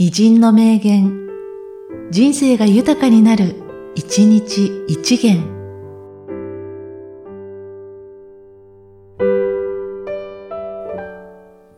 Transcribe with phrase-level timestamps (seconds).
[0.00, 1.28] 偉人の名言、
[2.12, 3.56] 人生が豊かになる、
[3.96, 5.42] 一日一元。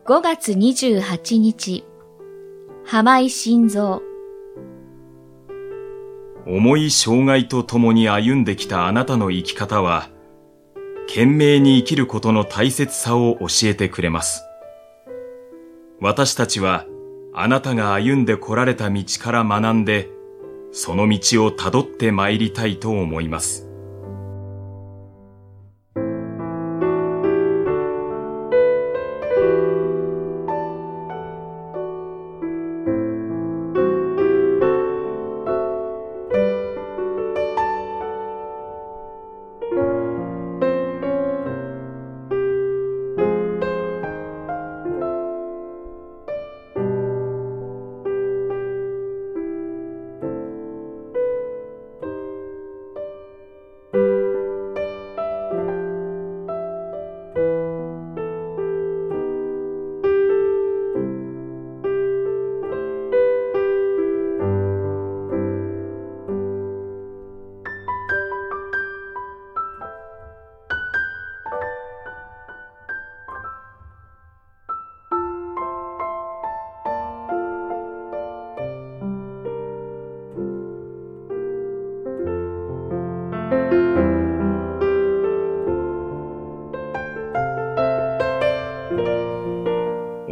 [0.05, 1.83] 5月28日、
[2.85, 4.03] 浜井晋三。
[6.45, 10.09] 重い障害と共に歩んできたあなたの生き方は、
[11.07, 14.43] 懸命に生きることの大切さを教えてくれます。
[15.99, 16.85] 私たちは、
[17.33, 20.09] あなたが歩んでこられた道から学んで、
[20.73, 23.70] その道をたどって参りたいと思います。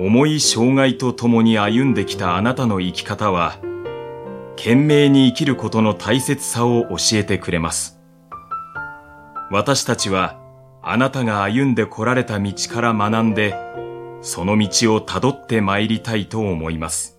[0.02, 3.58] 重い障害と共に歩んできたあなたの生き方は、
[4.56, 8.00] 懸命に生きることの大切さを教えてくれます。
[9.52, 10.40] 私たちは、
[10.82, 13.56] あなたが歩んで来られた道から学んで、
[14.22, 17.19] その道をたどって参りたいと思います。